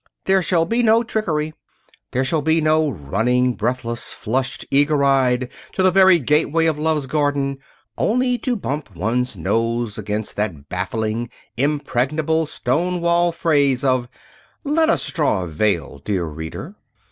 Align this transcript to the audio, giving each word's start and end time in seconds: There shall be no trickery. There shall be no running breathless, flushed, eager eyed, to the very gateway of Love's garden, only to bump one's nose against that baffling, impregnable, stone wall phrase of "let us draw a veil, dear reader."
There 0.25 0.41
shall 0.41 0.65
be 0.65 0.81
no 0.81 1.03
trickery. 1.03 1.53
There 2.09 2.25
shall 2.25 2.41
be 2.41 2.59
no 2.59 2.89
running 2.89 3.53
breathless, 3.53 4.11
flushed, 4.13 4.65
eager 4.71 5.03
eyed, 5.03 5.51
to 5.73 5.83
the 5.83 5.91
very 5.91 6.17
gateway 6.17 6.65
of 6.65 6.79
Love's 6.79 7.05
garden, 7.05 7.59
only 7.99 8.39
to 8.39 8.55
bump 8.55 8.95
one's 8.95 9.37
nose 9.37 9.99
against 9.99 10.35
that 10.37 10.69
baffling, 10.69 11.29
impregnable, 11.55 12.47
stone 12.47 12.99
wall 12.99 13.31
phrase 13.31 13.83
of 13.83 14.07
"let 14.63 14.89
us 14.89 15.05
draw 15.05 15.43
a 15.43 15.47
veil, 15.47 15.99
dear 16.03 16.25
reader." 16.25 16.73